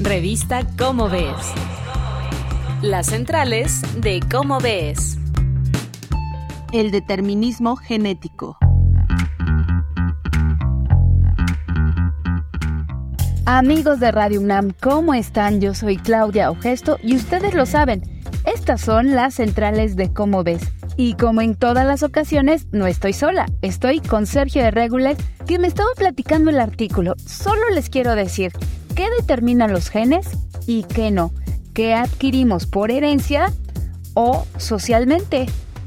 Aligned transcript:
Revista 0.00 0.64
Cómo 0.78 1.08
Ves. 1.08 1.34
Las 2.82 3.06
centrales 3.06 3.82
de 4.00 4.20
Cómo 4.30 4.60
Ves. 4.60 5.18
El 6.72 6.92
determinismo 6.92 7.74
genético. 7.74 8.56
Amigos 13.44 13.98
de 13.98 14.12
Radio 14.12 14.40
UNAM, 14.40 14.70
¿cómo 14.80 15.14
están? 15.14 15.60
Yo 15.60 15.74
soy 15.74 15.96
Claudia 15.96 16.52
Ogesto 16.52 16.98
y 17.02 17.16
ustedes 17.16 17.54
lo 17.54 17.66
saben, 17.66 18.02
estas 18.44 18.80
son 18.80 19.16
las 19.16 19.34
centrales 19.34 19.96
de 19.96 20.12
Cómo 20.12 20.44
Ves. 20.44 20.62
Y 20.96 21.14
como 21.14 21.40
en 21.40 21.56
todas 21.56 21.84
las 21.84 22.04
ocasiones, 22.04 22.68
no 22.70 22.86
estoy 22.86 23.14
sola, 23.14 23.46
estoy 23.62 23.98
con 23.98 24.26
Sergio 24.26 24.62
de 24.62 24.70
Regules, 24.70 25.18
que 25.46 25.58
me 25.58 25.66
estaba 25.66 25.90
platicando 25.96 26.50
el 26.50 26.60
artículo. 26.60 27.14
Solo 27.24 27.68
les 27.70 27.90
quiero 27.90 28.14
decir, 28.14 28.52
¿qué 28.98 29.06
determinan 29.20 29.72
los 29.72 29.90
genes 29.90 30.26
y 30.66 30.82
qué 30.82 31.12
no? 31.12 31.30
¿Qué 31.72 31.94
adquirimos 31.94 32.66
por 32.66 32.90
herencia 32.90 33.52
o 34.14 34.44
socialmente? 34.56 35.46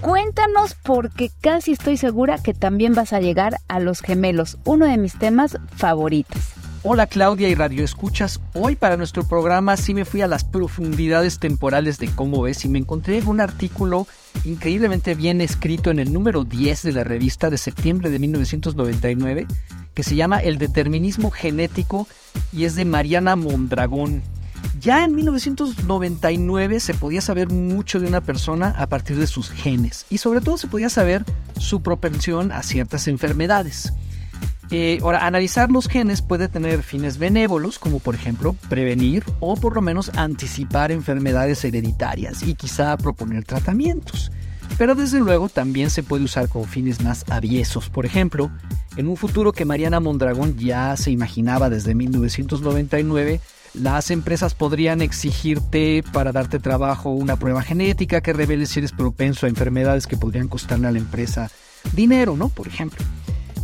Cuéntanos 0.00 0.76
porque 0.80 1.32
casi 1.40 1.72
estoy 1.72 1.96
segura 1.96 2.38
que 2.38 2.54
también 2.54 2.94
vas 2.94 3.12
a 3.12 3.18
llegar 3.18 3.56
a 3.66 3.80
los 3.80 4.02
gemelos, 4.02 4.56
uno 4.64 4.86
de 4.86 4.98
mis 4.98 5.18
temas 5.18 5.58
favoritos. 5.74 6.40
Hola 6.84 7.08
Claudia 7.08 7.48
y 7.48 7.56
Radio 7.56 7.84
Escuchas. 7.84 8.40
Hoy 8.54 8.76
para 8.76 8.96
nuestro 8.96 9.26
programa 9.26 9.76
sí 9.76 9.94
me 9.94 10.04
fui 10.04 10.20
a 10.20 10.28
las 10.28 10.44
profundidades 10.44 11.40
temporales 11.40 11.98
de 11.98 12.06
cómo 12.06 12.42
ves 12.42 12.64
y 12.64 12.68
me 12.68 12.78
encontré 12.78 13.20
un 13.26 13.40
artículo 13.40 14.06
increíblemente 14.44 15.16
bien 15.16 15.40
escrito 15.40 15.90
en 15.90 15.98
el 15.98 16.12
número 16.12 16.44
10 16.44 16.82
de 16.82 16.92
la 16.92 17.02
revista 17.02 17.50
de 17.50 17.58
septiembre 17.58 18.10
de 18.10 18.20
1999 18.20 19.46
que 19.94 20.02
se 20.02 20.16
llama 20.16 20.38
El 20.38 20.58
determinismo 20.58 21.30
genético 21.30 22.06
y 22.52 22.64
es 22.64 22.74
de 22.74 22.84
Mariana 22.84 23.36
Mondragón. 23.36 24.22
Ya 24.80 25.04
en 25.04 25.14
1999 25.14 26.80
se 26.80 26.94
podía 26.94 27.20
saber 27.20 27.50
mucho 27.50 28.00
de 28.00 28.06
una 28.06 28.20
persona 28.20 28.74
a 28.78 28.86
partir 28.86 29.16
de 29.16 29.26
sus 29.26 29.50
genes 29.50 30.06
y 30.10 30.18
sobre 30.18 30.40
todo 30.40 30.56
se 30.56 30.68
podía 30.68 30.88
saber 30.88 31.24
su 31.58 31.82
propensión 31.82 32.52
a 32.52 32.62
ciertas 32.62 33.08
enfermedades. 33.08 33.92
Eh, 34.70 35.00
ahora, 35.02 35.26
analizar 35.26 35.70
los 35.70 35.86
genes 35.86 36.22
puede 36.22 36.48
tener 36.48 36.82
fines 36.82 37.18
benévolos, 37.18 37.78
como 37.78 37.98
por 37.98 38.14
ejemplo 38.14 38.56
prevenir 38.70 39.22
o 39.38 39.54
por 39.54 39.74
lo 39.74 39.82
menos 39.82 40.10
anticipar 40.16 40.90
enfermedades 40.90 41.62
hereditarias 41.64 42.42
y 42.42 42.54
quizá 42.54 42.96
proponer 42.96 43.44
tratamientos. 43.44 44.32
Pero 44.78 44.94
desde 44.94 45.20
luego 45.20 45.48
también 45.48 45.90
se 45.90 46.02
puede 46.02 46.24
usar 46.24 46.48
con 46.48 46.64
fines 46.64 47.02
más 47.02 47.24
aviesos. 47.30 47.88
Por 47.88 48.06
ejemplo, 48.06 48.50
en 48.96 49.08
un 49.08 49.16
futuro 49.16 49.52
que 49.52 49.64
Mariana 49.64 50.00
Mondragón 50.00 50.56
ya 50.56 50.96
se 50.96 51.10
imaginaba 51.10 51.70
desde 51.70 51.94
1999, 51.94 53.40
las 53.74 54.10
empresas 54.10 54.54
podrían 54.54 55.00
exigirte 55.00 56.04
para 56.12 56.32
darte 56.32 56.58
trabajo 56.58 57.10
una 57.10 57.36
prueba 57.36 57.62
genética 57.62 58.20
que 58.20 58.32
revele 58.32 58.66
si 58.66 58.80
eres 58.80 58.92
propenso 58.92 59.46
a 59.46 59.48
enfermedades 59.48 60.06
que 60.06 60.16
podrían 60.16 60.48
costarle 60.48 60.88
a 60.88 60.92
la 60.92 60.98
empresa 60.98 61.50
dinero, 61.94 62.36
¿no? 62.36 62.48
Por 62.48 62.68
ejemplo. 62.68 63.04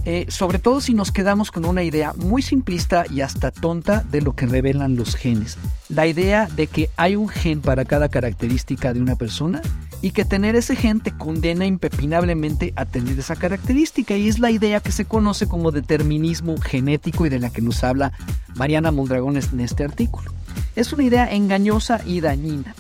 Eh, 0.04 0.24
sobre 0.30 0.58
todo 0.58 0.80
si 0.80 0.94
nos 0.94 1.12
quedamos 1.12 1.50
con 1.50 1.66
una 1.66 1.82
idea 1.82 2.14
muy 2.14 2.40
simplista 2.40 3.04
y 3.10 3.20
hasta 3.20 3.50
tonta 3.50 4.02
de 4.10 4.22
lo 4.22 4.34
que 4.34 4.46
revelan 4.46 4.96
los 4.96 5.14
genes. 5.14 5.58
La 5.90 6.06
idea 6.06 6.46
de 6.46 6.66
que 6.66 6.88
hay 6.96 7.14
un 7.14 7.28
gen 7.28 7.60
para 7.60 7.84
cada 7.84 8.08
característica 8.08 8.94
de 8.94 9.02
una 9.02 9.16
persona 9.16 9.60
y 10.00 10.12
que 10.12 10.24
tener 10.24 10.54
ese 10.54 10.76
gen 10.76 11.00
te 11.00 11.12
condena 11.12 11.66
impepinablemente 11.66 12.72
a 12.76 12.84
tener 12.84 13.18
esa 13.18 13.36
característica 13.36 14.16
y 14.16 14.28
es 14.28 14.38
la 14.38 14.50
idea 14.50 14.80
que 14.80 14.92
se 14.92 15.04
conoce 15.04 15.48
como 15.48 15.72
determinismo 15.72 16.56
genético 16.58 17.26
y 17.26 17.28
de 17.28 17.40
la 17.40 17.50
que 17.50 17.62
nos 17.62 17.82
habla 17.82 18.12
Mariana 18.54 18.92
Mondragón 18.92 19.36
en 19.36 19.60
este 19.60 19.84
artículo. 19.84 20.32
Es 20.76 20.92
una 20.92 21.04
idea 21.04 21.32
engañosa 21.32 22.00
y 22.06 22.20
dañina. 22.20 22.74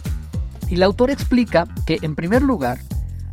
Y 0.68 0.76
la 0.76 0.86
autora 0.86 1.12
explica 1.12 1.66
que 1.86 1.98
en 2.02 2.14
primer 2.14 2.42
lugar, 2.42 2.78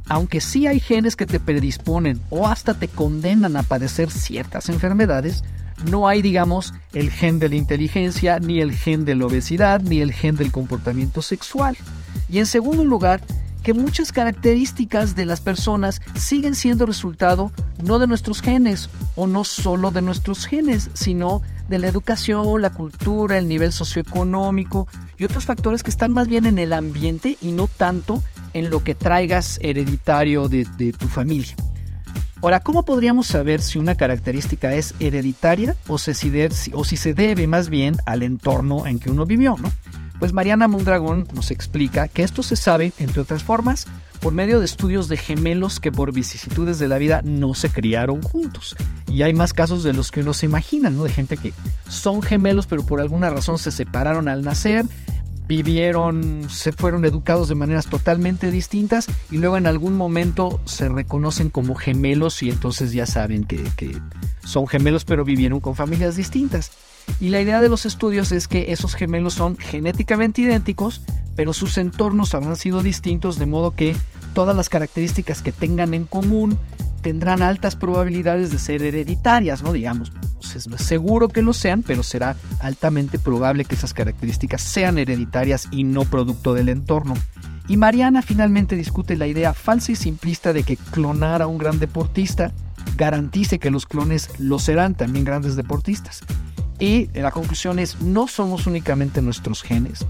aunque 0.08 0.42
sí 0.42 0.68
hay 0.68 0.80
genes 0.80 1.16
que 1.16 1.26
te 1.26 1.40
predisponen 1.40 2.20
o 2.30 2.48
hasta 2.48 2.74
te 2.74 2.88
condenan 2.88 3.58
a 3.58 3.64
padecer 3.64 4.10
ciertas 4.10 4.70
enfermedades, 4.70 5.44
no 5.92 6.08
hay, 6.08 6.22
digamos, 6.22 6.74
el 6.94 7.12
gen 7.12 7.38
de 7.40 7.50
la 7.50 7.56
inteligencia, 7.56 8.40
ni 8.40 8.62
el 8.62 8.72
gen 8.72 9.06
de 9.06 9.16
la 9.16 9.26
obesidad, 9.26 9.82
ni 9.82 10.00
el 10.00 10.14
gen 10.14 10.38
del 10.38 10.52
comportamiento 10.52 11.22
sexual. 11.22 11.78
Y 12.30 12.40
en 12.40 12.46
segundo 12.46 12.86
lugar, 12.86 13.22
que 13.66 13.74
muchas 13.74 14.12
características 14.12 15.16
de 15.16 15.26
las 15.26 15.42
personas 15.42 16.00
siguen 16.16 16.54
siendo 16.54 16.86
resultado 16.86 17.52
no 17.84 17.98
de 17.98 18.06
nuestros 18.06 18.42
genes 18.42 18.92
o 19.16 19.26
no 19.26 19.44
solo 19.44 19.90
de 19.90 20.04
nuestros 20.04 20.46
genes, 20.46 20.92
sino 20.94 21.42
de 21.68 21.80
la 21.80 21.88
educación, 21.88 22.62
la 22.62 22.70
cultura, 22.70 23.40
el 23.40 23.48
nivel 23.48 23.72
socioeconómico 23.72 24.88
y 25.18 25.24
otros 25.24 25.46
factores 25.46 25.82
que 25.82 25.90
están 25.90 26.14
más 26.14 26.28
bien 26.28 26.46
en 26.46 26.60
el 26.60 26.74
ambiente 26.74 27.40
y 27.42 27.54
no 27.54 27.68
tanto 27.68 28.22
en 28.54 28.70
lo 28.70 28.84
que 28.84 28.94
traigas 28.94 29.58
hereditario 29.64 30.48
de, 30.48 30.94
tu 30.98 31.08
familia. 31.08 31.56
Ahora, 32.44 32.60
¿cómo 32.60 32.86
podríamos 32.86 33.26
saber 33.26 33.64
si 33.64 33.80
una 33.80 33.96
característica 33.96 34.76
es 34.76 34.94
hereditaria 35.00 35.76
o, 35.88 35.98
si 35.98 36.14
se 36.14 37.14
debe 37.16 37.48
más 37.48 37.70
bien 37.70 37.96
al 38.06 38.22
entorno 38.22 38.86
en 38.86 39.00
que 39.00 39.10
uno 39.10 39.26
vivió? 39.26 39.56
¿no? 39.60 39.72
Pues 40.20 40.34
Mariana 40.34 40.68
Mondragón 40.68 41.28
nos 41.34 41.52
explica 41.52 42.08
que 42.08 42.24
esto 42.24 42.44
se 42.44 42.56
sabe, 42.56 42.94
entre 43.00 43.22
otras 43.22 43.44
formas, 43.44 43.88
por 44.22 44.34
medio 44.34 44.60
de 44.60 44.66
estudios 44.66 45.08
de 45.08 45.18
gemelos 45.18 45.80
que 45.80 45.92
por 45.92 46.12
vicisitudes 46.14 46.80
de 46.80 46.88
la 46.88 46.98
vida 46.98 47.22
no 47.24 47.54
se 47.54 47.70
criaron 47.70 48.22
juntos. 48.22 48.76
Y 49.08 49.22
hay 49.22 49.34
más 49.34 49.54
casos 49.54 49.84
de 49.84 49.94
los 49.94 50.12
que 50.12 50.22
uno 50.22 50.34
se 50.34 50.46
imagina, 50.46 50.90
¿no? 50.90 51.04
De 51.04 51.12
gente 51.12 51.38
que 51.38 51.54
son 51.88 52.22
gemelos 52.22 52.66
pero 52.66 52.86
por 52.86 53.02
alguna 53.02 53.30
razón 53.30 53.58
se 53.58 53.72
separaron 53.72 54.28
al 54.28 54.42
nacer 54.42 54.86
vivieron, 55.48 56.48
se 56.50 56.72
fueron 56.72 57.06
educados 57.06 57.48
de 57.50 57.56
maneras 57.56 57.88
totalmente 57.88 58.52
distintas 58.52 59.08
y 59.32 59.38
luego 59.38 59.58
en 59.58 59.68
algún 59.68 59.96
momento 59.96 60.60
se 60.66 60.90
reconocen 60.90 61.50
como 61.50 61.76
gemelos 61.76 62.42
y 62.42 62.50
entonces 62.50 62.92
ya 62.92 63.06
saben 63.06 63.46
que, 63.46 63.64
que, 63.78 63.98
son 64.44 64.68
gemelos 64.68 65.06
pero 65.06 65.24
vivieron 65.24 65.60
con 65.60 65.76
familias 65.76 66.16
distintas. 66.16 66.72
Y 67.20 67.30
la 67.30 67.42
idea 67.42 67.62
de 67.62 67.70
los 67.70 67.86
estudios 67.86 68.32
es 68.32 68.48
que 68.48 68.72
esos 68.72 68.96
gemelos 68.96 69.36
son 69.36 69.58
genéticamente 69.58 70.42
idénticos, 70.42 71.02
pero 71.36 71.54
sus 71.54 71.78
entornos 71.78 72.34
habrán 72.34 72.56
sido 72.56 72.82
distintos 72.82 73.38
de 73.38 73.46
modo 73.46 73.72
que 73.72 73.96
todas 74.34 74.56
las 74.56 74.70
características 74.70 75.42
que 75.42 75.52
tengan 75.52 75.94
en 75.94 76.06
común 76.06 76.58
tendrán 77.06 77.44
altas 77.44 77.76
probabilidades 77.76 78.50
de 78.50 78.58
ser 78.58 78.82
hereditarias, 78.82 79.62
¿no? 79.62 79.74
Digamos, 79.74 80.12
es 80.56 80.68
seguro 80.78 81.30
que 81.30 81.44
lo 81.44 81.54
sean, 81.54 81.84
pero 81.84 82.02
será 82.02 82.36
altamente 82.60 83.20
probable 83.20 83.64
que 83.64 83.76
esas 83.76 83.94
características 83.94 84.64
sean 84.64 84.98
hereditarias 84.98 85.68
y 85.70 85.84
no 85.84 86.06
producto 86.06 86.56
del 86.56 86.68
entorno. 86.68 87.14
Y 87.68 87.78
Mariana 87.78 88.24
finalmente 88.24 88.76
discute 88.76 89.18
la 89.18 89.28
idea 89.28 89.54
falsa 89.54 89.92
y 89.92 89.96
simplista 89.96 90.52
de 90.52 90.64
que 90.64 90.78
clonar 90.78 91.44
a 91.44 91.48
un 91.48 91.60
gran 91.60 91.78
deportista 91.78 92.52
garantice 92.98 93.60
que 93.60 93.70
los 93.70 93.86
clones 93.86 94.32
lo 94.40 94.58
serán 94.58 94.96
también 94.96 95.26
grandes 95.26 95.56
deportistas. 95.56 96.24
Y 96.80 97.06
la 97.14 97.30
conclusión 97.30 97.78
es, 97.78 98.02
no 98.02 98.28
somos 98.28 98.66
únicamente 98.66 99.22
nuestros 99.22 99.62
genes. 99.62 100.08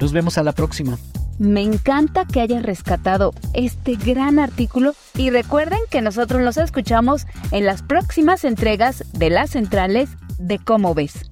Nos 0.00 0.12
vemos 0.12 0.36
a 0.36 0.42
la 0.42 0.52
próxima. 0.52 0.98
Me 1.38 1.62
encanta 1.62 2.26
que 2.26 2.40
hayas 2.40 2.62
rescatado 2.62 3.32
este 3.54 3.96
gran 3.96 4.38
artículo 4.38 4.94
y 5.16 5.30
recuerden 5.30 5.78
que 5.90 6.02
nosotros 6.02 6.42
los 6.42 6.58
escuchamos 6.58 7.26
en 7.50 7.64
las 7.64 7.82
próximas 7.82 8.44
entregas 8.44 9.04
de 9.12 9.30
las 9.30 9.50
centrales 9.50 10.10
de 10.38 10.58
Cómo 10.58 10.94
ves. 10.94 11.31